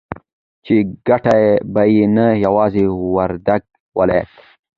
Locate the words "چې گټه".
0.65-1.35